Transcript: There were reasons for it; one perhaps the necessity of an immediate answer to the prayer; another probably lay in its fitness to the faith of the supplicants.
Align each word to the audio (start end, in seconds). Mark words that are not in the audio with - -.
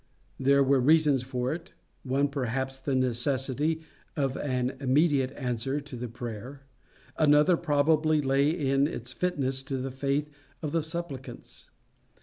There 0.39 0.63
were 0.63 0.79
reasons 0.79 1.21
for 1.21 1.53
it; 1.53 1.73
one 2.01 2.27
perhaps 2.29 2.79
the 2.79 2.95
necessity 2.95 3.83
of 4.17 4.35
an 4.35 4.71
immediate 4.79 5.31
answer 5.33 5.79
to 5.79 5.95
the 5.95 6.07
prayer; 6.07 6.63
another 7.17 7.55
probably 7.55 8.19
lay 8.19 8.49
in 8.49 8.87
its 8.87 9.13
fitness 9.13 9.61
to 9.61 9.77
the 9.77 9.91
faith 9.91 10.27
of 10.63 10.71
the 10.71 10.81
supplicants. 10.81 11.69